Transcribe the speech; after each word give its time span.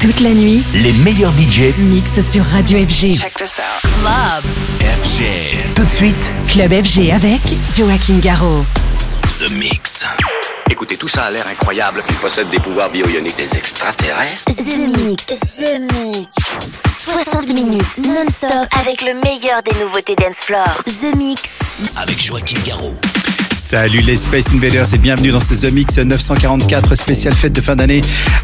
Toute 0.00 0.20
la 0.20 0.30
nuit, 0.30 0.62
les 0.74 0.92
meilleurs 0.92 1.32
budgets 1.32 1.74
mixent 1.76 2.20
sur 2.30 2.44
Radio 2.44 2.78
FG. 2.78 3.18
Check 3.18 3.34
this 3.34 3.58
out. 3.58 3.90
Club. 4.00 4.44
FG. 4.80 5.74
Tout 5.74 5.84
de 5.84 5.90
suite, 5.90 6.32
Club 6.48 6.70
FG 6.84 7.10
avec 7.10 7.40
Joachim 7.76 8.18
Garraud. 8.20 8.64
The 9.40 9.50
Mix. 9.50 10.04
Écoutez, 10.70 10.96
tout 10.96 11.08
ça 11.08 11.24
a 11.24 11.30
l'air 11.32 11.46
incroyable. 11.48 12.04
Ils 12.08 12.14
possèdent 12.16 12.50
des 12.50 12.60
pouvoirs 12.60 12.90
bio-ioniques. 12.90 13.36
Des 13.36 13.56
extraterrestres 13.56 14.44
The 14.54 14.78
Mix, 15.06 15.26
The 15.26 15.80
Mix. 15.92 16.34
60 17.04 17.48
minutes 17.52 17.98
non-stop 18.06 18.68
avec 18.80 19.02
le 19.02 19.14
meilleur 19.14 19.62
des 19.64 19.80
nouveautés 19.82 20.14
dance 20.14 20.36
floor. 20.40 20.64
The 20.84 21.16
Mix. 21.16 21.88
Avec 21.96 22.24
Joachim 22.24 22.58
Garraud. 22.64 22.94
Salut 23.52 24.00
les 24.00 24.16
Space 24.16 24.52
Invaders 24.54 24.94
et 24.94 24.98
bienvenue 24.98 25.30
dans 25.30 25.40
ce 25.40 25.54
The 25.54 25.72
Mix 25.72 25.98
944 25.98 26.94
spécial 26.94 27.34
fête 27.34 27.52
de 27.52 27.60
fin 27.60 27.76
d'année. 27.76 28.00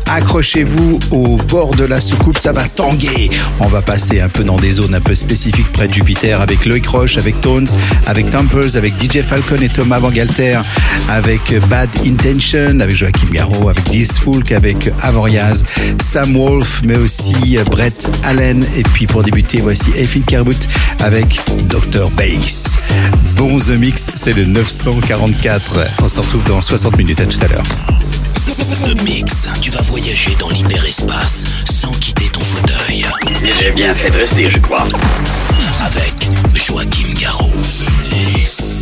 Accrochez-vous 0.07 0.98
au 1.11 1.36
bord 1.36 1.75
de 1.75 1.84
la 1.84 2.00
soucoupe, 2.00 2.39
ça 2.39 2.53
va 2.53 2.64
tanguer. 2.64 3.31
On 3.61 3.67
va 3.67 3.82
passer 3.82 4.21
un 4.21 4.29
peu 4.29 4.45
dans 4.45 4.57
des 4.57 4.75
zones 4.75 4.95
un 4.95 5.00
peu 5.00 5.14
spécifiques 5.14 5.71
près 5.72 5.89
de 5.89 5.95
Jupiter 5.95 6.40
avec 6.40 6.67
Loïc 6.67 6.86
Roche, 6.86 7.17
avec 7.17 7.40
Tones, 7.40 7.68
avec 8.07 8.31
Temples, 8.31 8.76
avec 8.76 8.95
DJ 9.03 9.22
Falcon 9.22 9.57
et 9.62 9.68
Thomas 9.68 9.98
Van 9.98 10.11
Galter, 10.11 10.61
avec 11.09 11.54
Bad 11.68 11.89
Intention, 12.04 12.81
avec 12.81 12.96
Joachim 12.96 13.29
Garraud, 13.32 13.68
avec 13.68 13.84
This 13.84 14.18
Folk, 14.18 14.53
avec 14.53 14.90
Avoriaz, 15.03 15.64
Sam 16.03 16.34
Wolf, 16.34 16.82
mais 16.84 16.96
aussi 16.98 17.57
Brett 17.71 18.11
Allen. 18.25 18.64
Et 18.76 18.82
puis 18.82 19.07
pour 19.07 19.23
débuter, 19.23 19.61
voici 19.61 19.90
Effin 19.96 20.21
Kerbut 20.21 20.68
avec 21.00 21.40
Dr. 21.68 22.11
Bass. 22.11 22.79
Bon 23.36 23.59
The 23.59 23.71
Mix, 23.71 24.11
c'est 24.14 24.32
le 24.32 24.45
944. 24.94 25.79
On 26.03 26.08
se 26.08 26.21
retrouve 26.21 26.44
dans 26.44 26.62
60 26.62 26.96
minutes. 26.96 27.21
À 27.21 27.26
tout 27.26 27.39
à 27.43 27.48
l'heure. 27.48 27.62
The 28.34 29.03
Mix. 29.03 29.48
Tu 29.61 29.70
vas 29.70 29.82
voyager 29.82 30.34
dans 30.39 30.50
l'hyperespace 30.50 31.64
sans 31.64 31.93
quitter 31.94 32.28
ton 32.28 32.41
fauteuil. 32.41 33.05
J'ai 33.58 33.70
bien 33.72 33.94
fait 33.94 34.11
de 34.11 34.17
rester, 34.19 34.48
je 34.48 34.59
crois. 34.59 34.87
Avec 35.81 36.31
Joachim 36.55 37.12
Garraud. 37.19 37.50
The 37.50 38.37
Mix. 38.37 38.81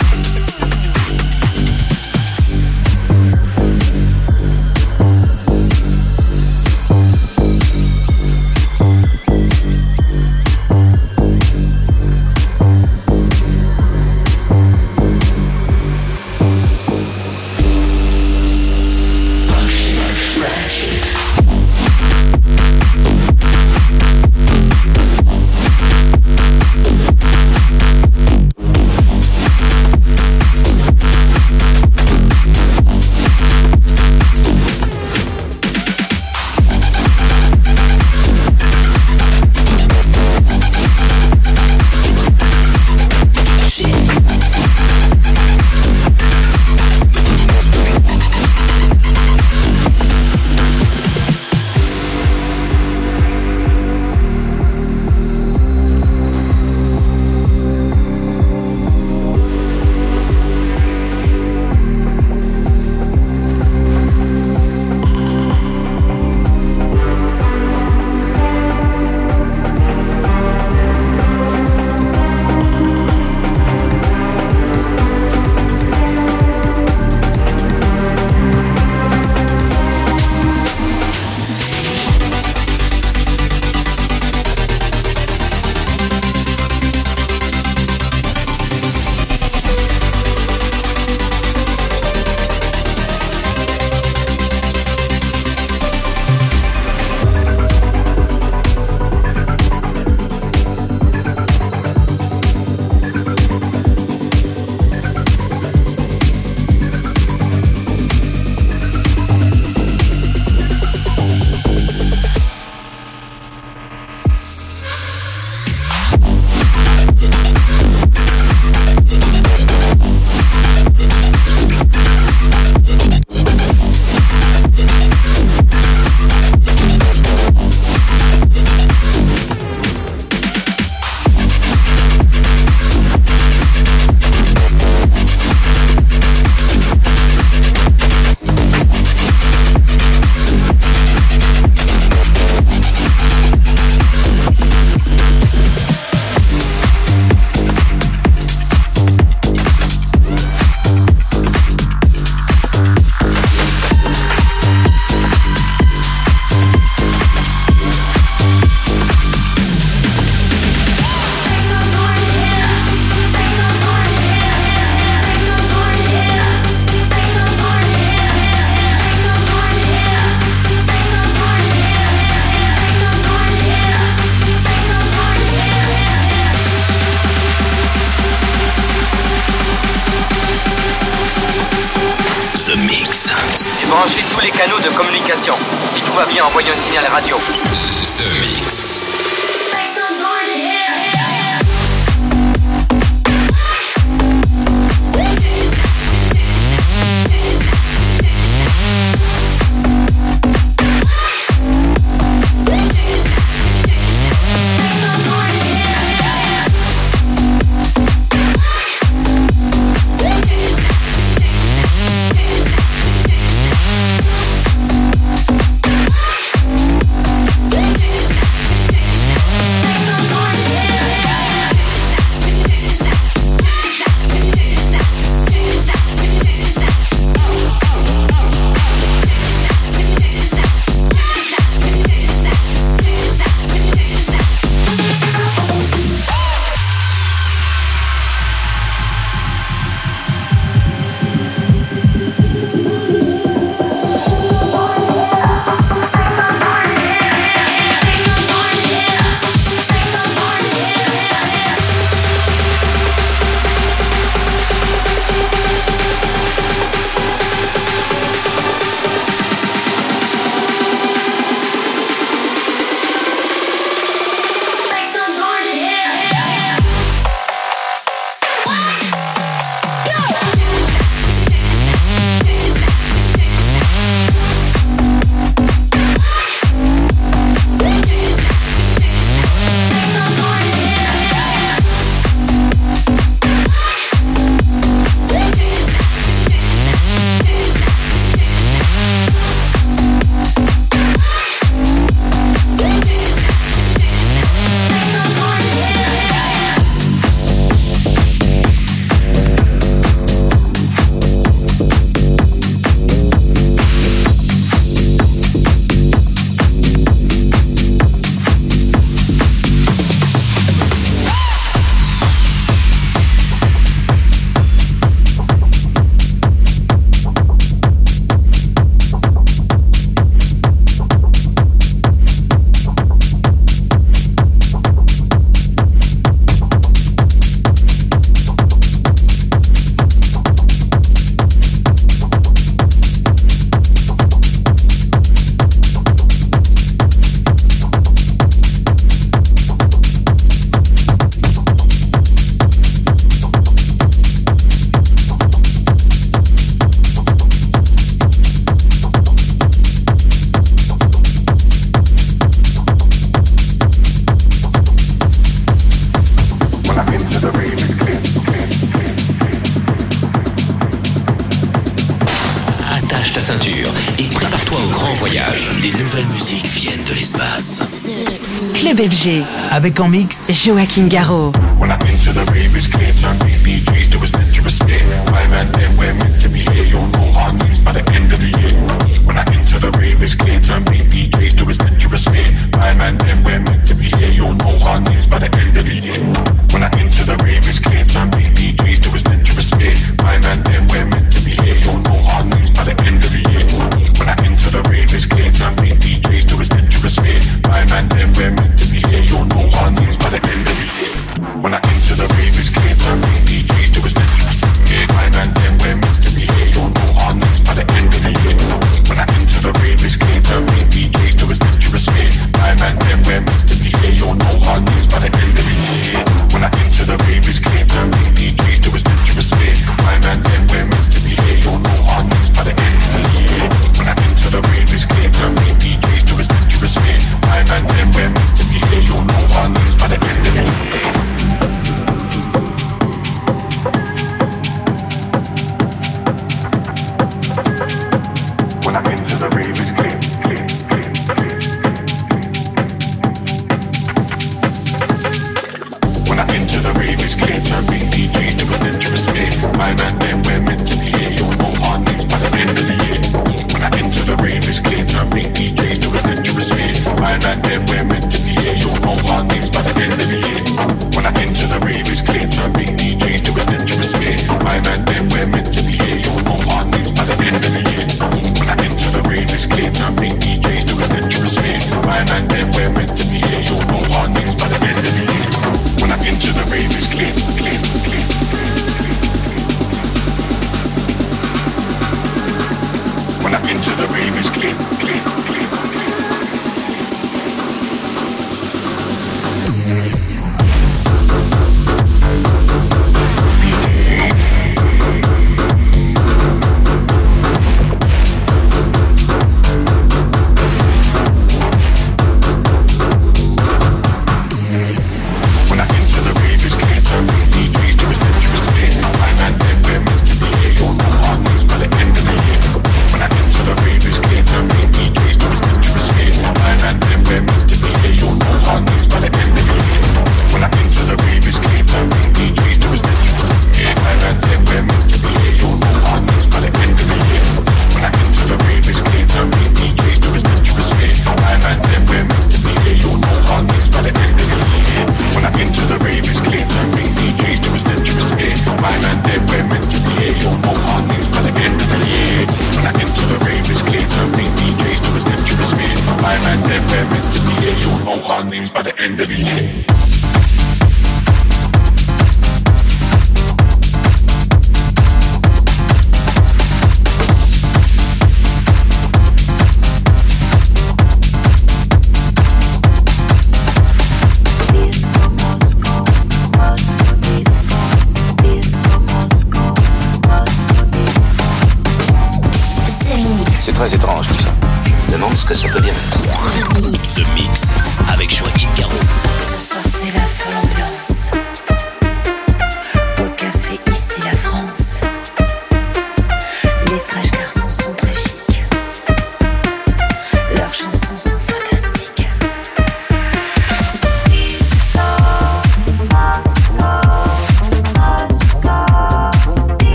Avec 369.83 369.99
en 369.99 370.09
mix 370.09 370.49
Joachim 370.53 371.09
Garraud. 371.09 371.51
When 371.81 371.91
I 371.91 371.97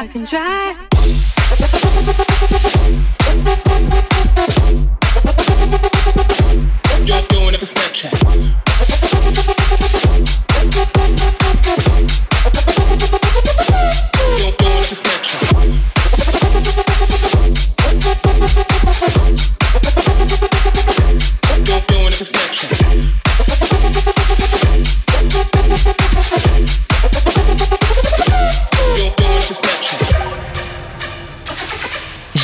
I 0.00 0.06
can 0.06 0.24
try. 0.24 0.74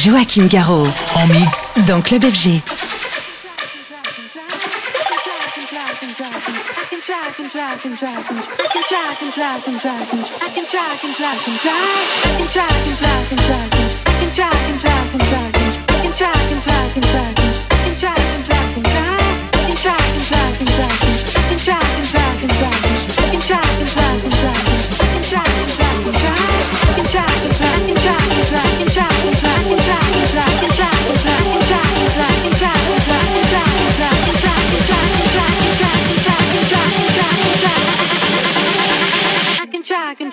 Joachim 0.06 0.46
Garraud. 0.46 0.86
En 1.16 1.26
mix. 1.26 1.72
Dans 1.88 2.00
Club 2.00 2.22
FG. 2.22 2.62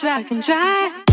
drag 0.04 0.30
and 0.34 0.44
drag. 0.44 1.13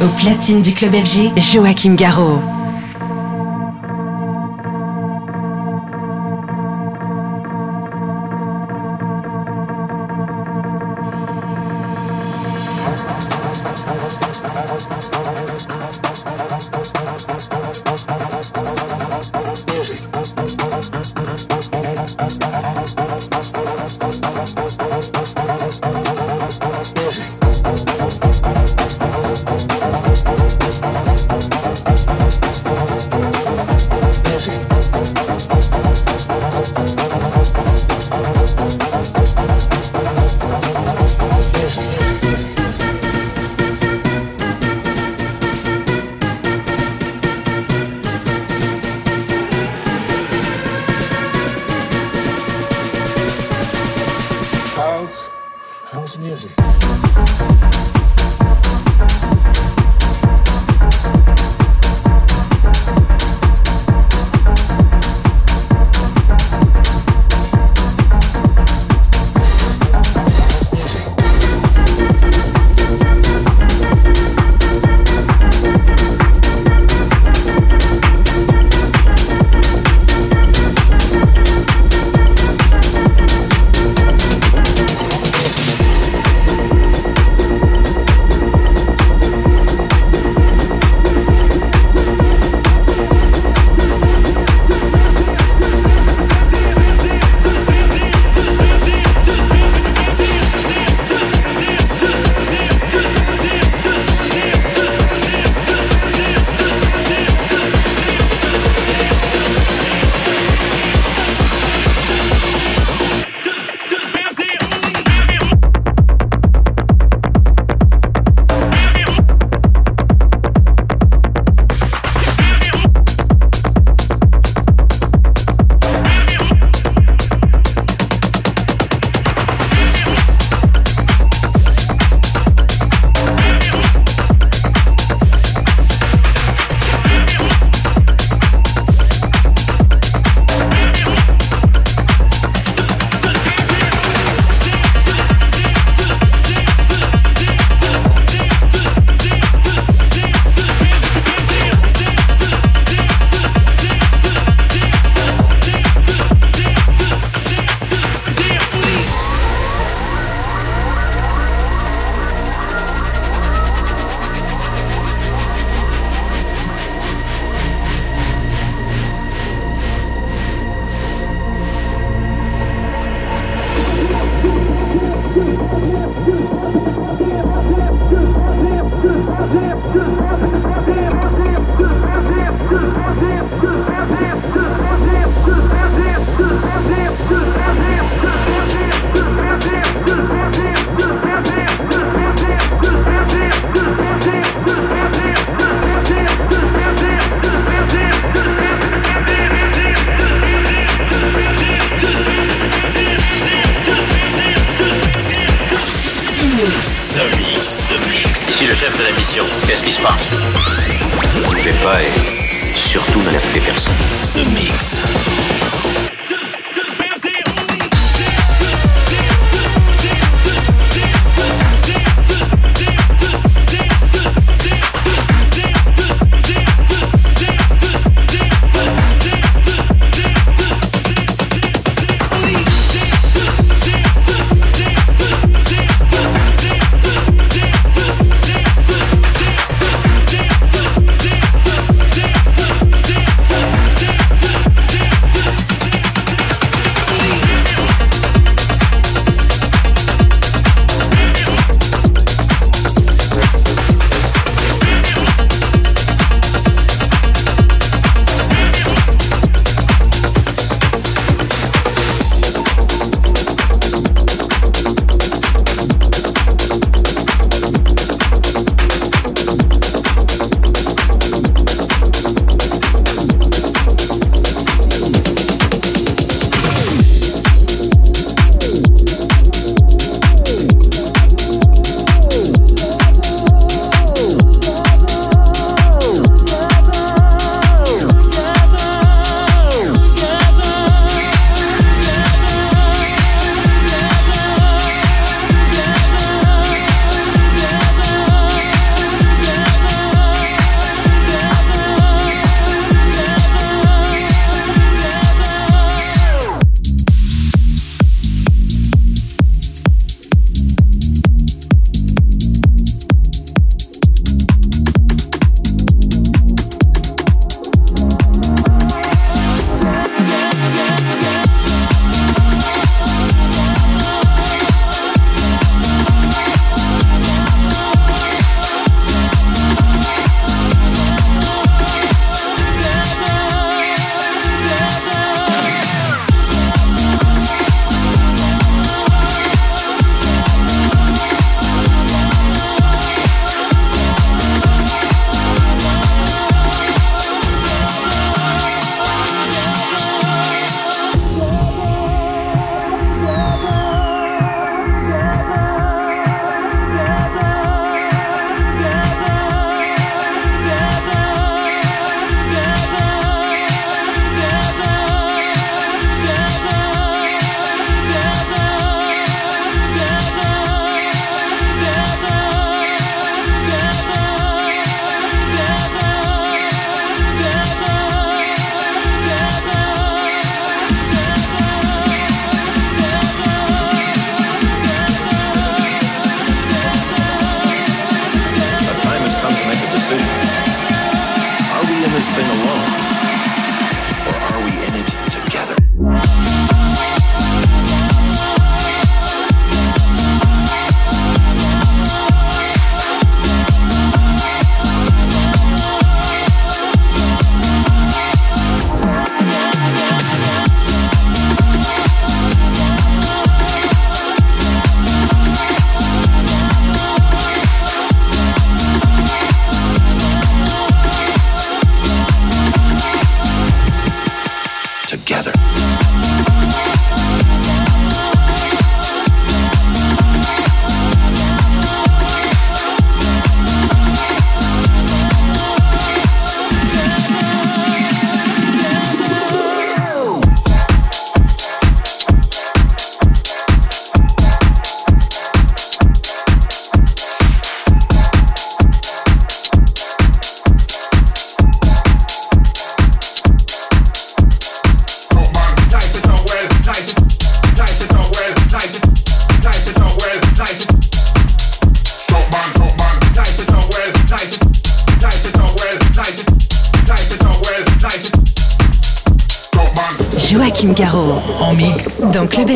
Au 0.00 0.08
platine 0.18 0.62
du 0.62 0.72
club 0.72 0.92
FG, 0.94 1.38
Joachim 1.38 1.94
Garraud. 1.94 2.53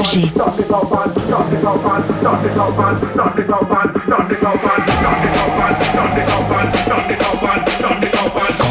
FG. 0.03 0.33
Quand 0.37 0.55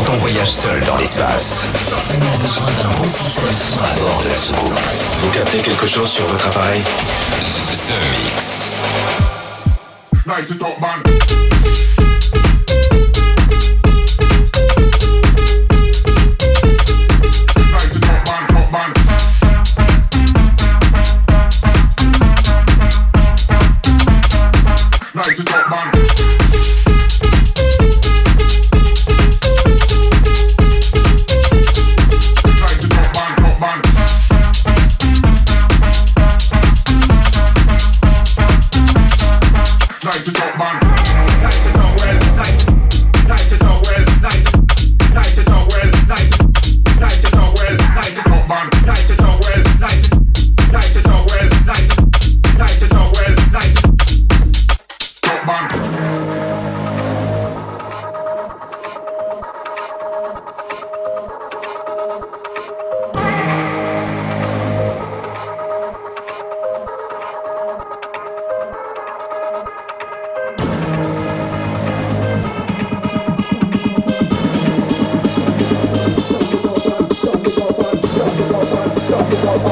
on 0.09 0.17
voyage 0.17 0.49
seul 0.49 0.79
dans 0.85 0.97
l'espace, 0.97 1.69
on 2.09 2.33
a 2.33 2.37
besoin 2.41 2.67
d'un 2.67 2.97
bon 2.97 3.07
système 3.07 3.53
son 3.53 3.79
à 3.79 3.99
bord 3.99 4.23
de 4.23 4.29
la 4.29 4.35
soucoupe. 4.35 4.79
Vous 5.21 5.29
captez 5.31 5.59
quelque 5.59 5.87
chose 5.87 6.09
sur 6.09 6.25
votre 6.27 6.47
appareil? 6.47 6.81
The 6.81 7.93
Mix. 8.11 8.81
Nice 10.25 10.53
man. 10.79 11.06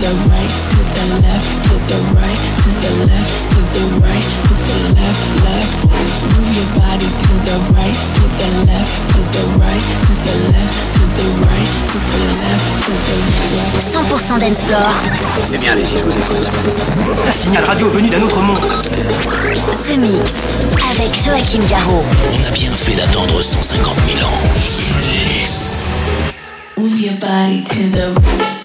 the 0.00 0.12
right, 0.28 0.52
to 0.70 0.80
the 0.94 1.04
left, 1.24 1.48
to 1.66 1.74
the 1.88 1.98
right, 2.16 2.40
to 2.62 2.70
the 2.82 2.92
left, 3.06 3.32
left. 5.44 5.70
Move 6.36 6.50
your 6.56 6.68
body 6.76 7.08
to 7.22 7.32
the 7.46 7.56
right, 7.74 7.96
to 8.16 8.24
the 8.38 8.48
left, 8.66 8.92
to 9.12 9.20
the 9.34 9.42
right, 9.60 9.84
to 10.06 10.14
the 10.26 10.34
left, 10.52 10.78
to 10.94 11.02
the 11.16 11.26
right, 11.44 11.70
to 11.90 11.98
the 12.12 12.24
left, 12.42 12.66
to 12.84 12.92
the 13.06 13.16
right. 13.54 13.76
100% 13.80 14.40
dance 14.40 14.62
floor. 14.64 14.90
Eh 15.52 15.58
bien, 15.58 15.72
allez-y, 15.72 15.98
je 15.98 16.04
vous 16.04 16.10
écoute. 16.10 16.46
Un 17.26 17.32
signal 17.32 17.64
radio 17.64 17.88
venu 17.88 18.08
d'un 18.08 18.22
autre 18.22 18.40
monde. 18.40 18.60
The 18.60 19.96
Mix 19.98 20.42
avec 20.90 21.14
Joachim 21.14 21.62
Garraud. 21.68 22.04
On 22.30 22.46
a 22.46 22.50
bien 22.50 22.70
fait 22.74 22.94
d'attendre 22.94 23.40
150 23.40 23.96
000 24.08 24.26
ans. 24.26 24.38
The 24.66 24.82
Mix. 25.00 25.86
Move 26.76 27.00
your 27.00 27.14
body 27.18 27.62
to 27.64 27.90
the 27.90 28.55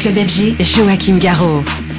club 0.00 0.16
FG, 0.16 0.56
Joachim 0.60 1.18
Garraud. 1.18 1.89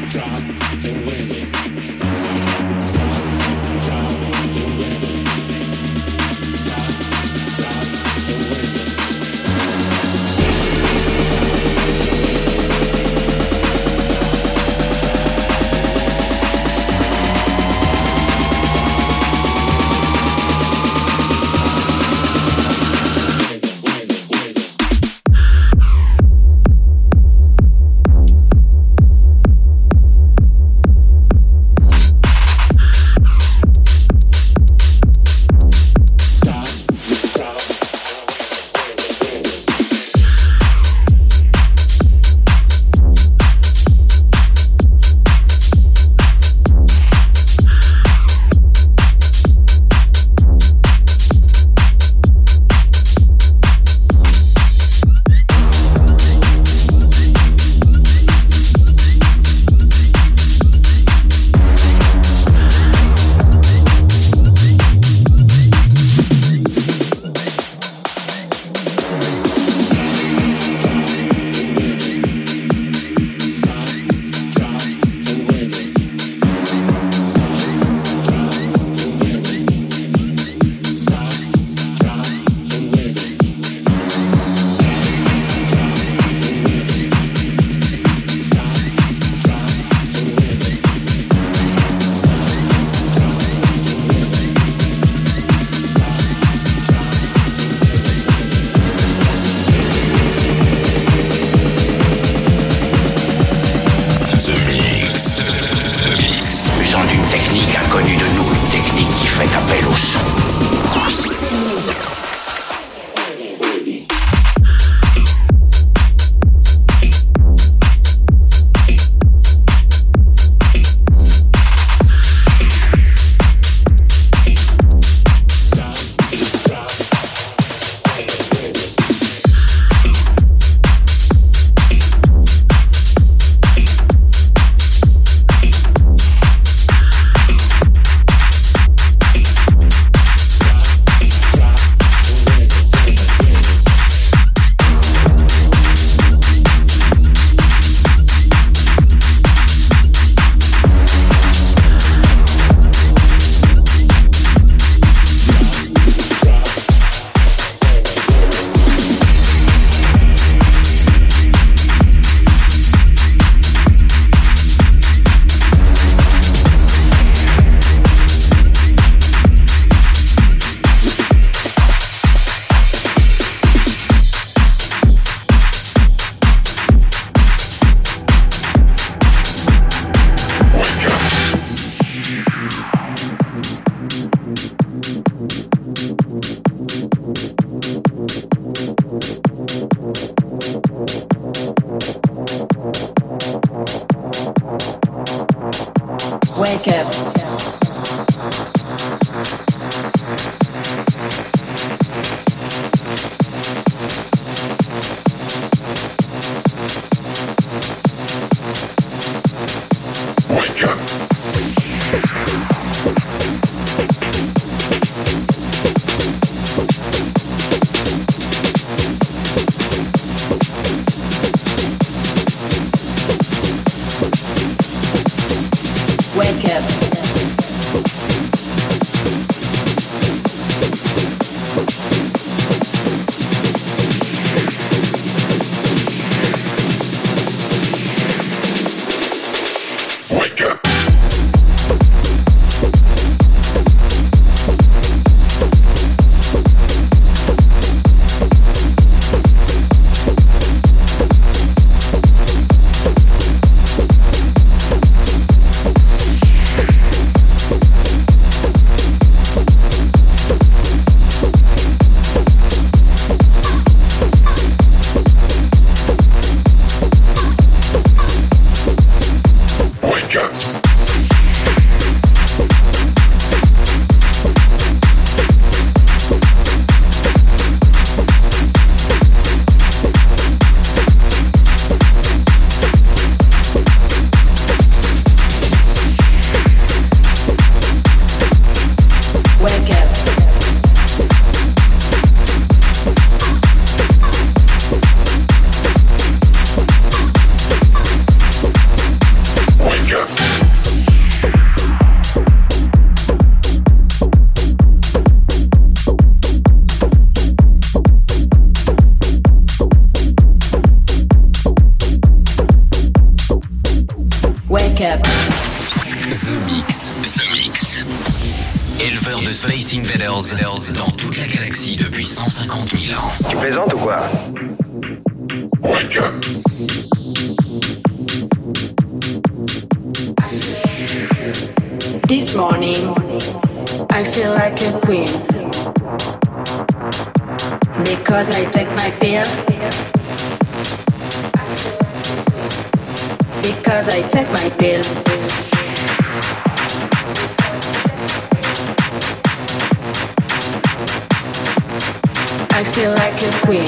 I 352.81 352.83
feel 352.83 353.11
like 353.11 353.39
a 353.43 353.51
queen. 353.63 353.87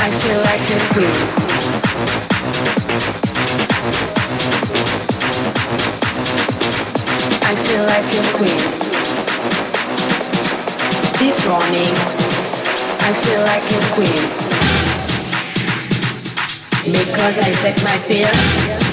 I 0.00 0.08
feel 0.08 0.40
like 0.40 0.70
a 0.72 0.80
queen. 0.94 1.16
I 7.42 7.54
feel 7.54 7.84
like 7.84 8.10
a 8.16 8.24
queen. 8.32 8.62
This 11.20 11.46
morning, 11.46 11.92
I 13.00 13.12
feel 13.12 13.42
like 13.44 13.68
a 13.68 13.80
queen. 13.92 14.24
Because 16.94 17.38
I 17.38 17.52
take 17.62 17.84
my 17.84 17.98
fear. 17.98 18.83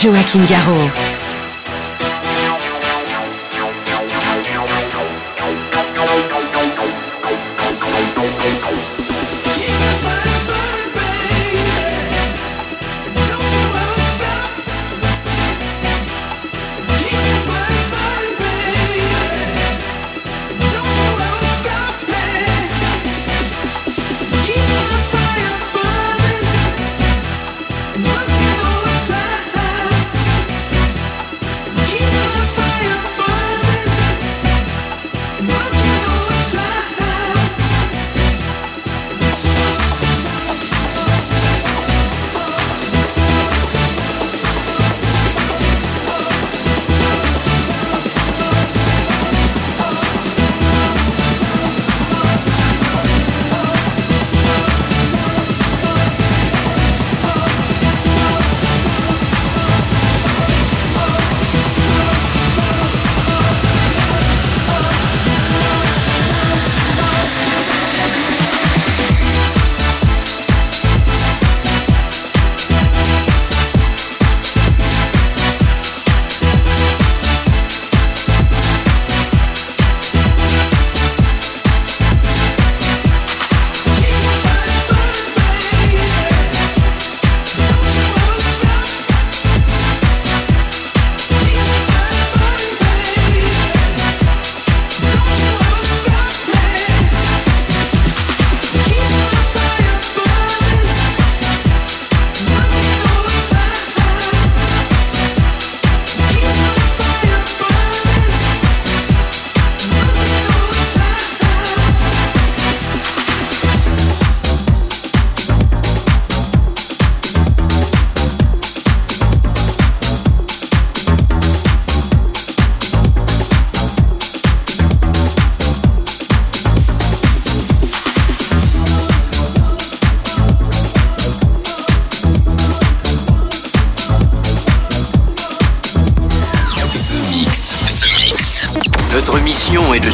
Joachim 0.00 0.46
Garraud. 0.46 1.07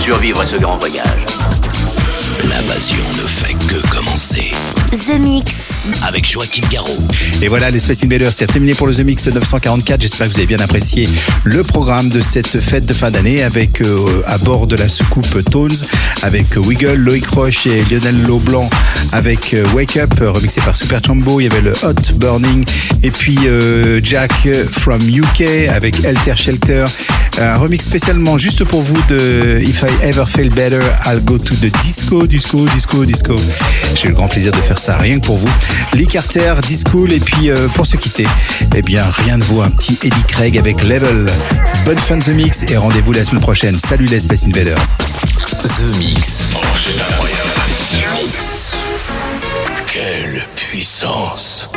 Survivre 0.05 0.39
à 0.43 0.45
ce 0.45 0.57
grand 0.57 0.77
voyage. 0.77 1.25
L'invasion 2.43 2.99
ne 3.23 3.27
fait 3.27 3.55
que 3.55 3.89
commencer. 3.89 4.53
The 4.93 5.19
Mix. 5.19 5.93
Avec 6.07 6.31
Joachim 6.31 6.63
Garraud. 6.71 7.09
Et 7.41 7.49
voilà, 7.49 7.71
les 7.71 7.79
Space 7.79 8.05
Invaders, 8.05 8.31
c'est 8.31 8.47
terminé 8.47 8.75
pour 8.75 8.87
le 8.87 8.95
The 8.95 9.01
Mix 9.01 9.27
944. 9.29 10.03
J'espère 10.03 10.29
que 10.29 10.33
vous 10.33 10.39
avez 10.39 10.47
bien 10.47 10.61
apprécié 10.61 11.09
le 11.45 11.63
programme 11.63 12.11
de 12.11 12.21
cette 12.21 12.61
fête 12.61 12.85
de 12.85 12.93
fin 12.93 13.11
d'année 13.11 13.43
avec 13.43 13.81
euh, 13.81 14.23
à 14.27 14.37
bord 14.37 14.67
de 14.67 14.77
la 14.77 14.91
soucoupe 14.91 15.43
Tones, 15.51 15.75
avec 16.23 16.55
Wiggle, 16.57 16.97
Loïc 16.97 17.27
Roche 17.27 17.67
et 17.67 17.83
Lionel 17.91 18.23
Leblanc, 18.27 18.69
avec 19.13 19.55
euh, 19.55 19.65
Wake 19.75 19.97
Up, 19.97 20.13
remixé 20.21 20.61
par 20.61 20.77
Super 20.77 21.01
Chambo. 21.05 21.41
Il 21.41 21.45
y 21.45 21.47
avait 21.47 21.63
le 21.63 21.73
Hot 21.83 22.13
Burning, 22.17 22.63
et 23.03 23.11
puis 23.11 23.39
euh, 23.47 24.01
Jack 24.05 24.49
from 24.71 25.01
UK 25.01 25.69
avec 25.71 26.05
Elter 26.05 26.37
Shelter. 26.37 26.85
Un 27.41 27.57
remix 27.57 27.85
spécialement 27.85 28.39
juste 28.39 28.65
pour 28.65 28.83
vous 28.83 29.01
de 29.09 29.61
If 29.61 29.83
I 29.83 30.07
Ever 30.07 30.25
Feel 30.27 30.51
Better, 30.51 30.79
I'll 31.07 31.21
Go 31.21 31.37
to 31.37 31.55
the 31.57 31.73
Disco, 31.83 32.27
Disco, 32.27 32.65
Disco, 32.67 33.05
Disco. 33.05 33.35
J'ai 33.97 34.07
eu 34.07 34.09
le 34.11 34.15
grand 34.15 34.29
plaisir 34.29 34.53
de 34.53 34.57
faire 34.59 34.79
ça 34.79 34.97
rien 34.97 35.19
que 35.19 35.27
pour 35.27 35.39
vous. 35.39 35.51
Lee 35.95 36.07
Carter, 36.07 36.55
Disco, 36.67 37.07
et 37.09 37.19
puis 37.19 37.51
euh, 37.51 37.67
pour 37.69 37.87
se 37.87 37.97
quitter, 37.97 38.27
eh 38.77 38.83
bien 38.83 39.05
rien 39.25 39.39
de 39.39 39.45
vous, 39.45 39.63
un 39.63 39.71
petit 39.71 39.99
Eddie 40.05 40.23
Craig 40.29 40.57
avec 40.57 40.83
Level. 40.85 41.27
Bonne 41.85 41.99
fin 41.99 42.17
de 42.17 42.23
The 42.23 42.29
Mix 42.29 42.63
et 42.71 42.77
rendez-vous 42.77 43.13
la 43.13 43.25
semaine 43.25 43.43
prochaine. 43.43 43.81
Salut 43.81 44.07
les 44.07 44.21
Space 44.21 44.47
Invaders. 44.47 44.97
The 45.63 45.99
Mix. 45.99 46.51
The 47.91 47.97
Mix. 48.15 48.77
Quelle 49.87 50.47
puissance. 50.55 51.69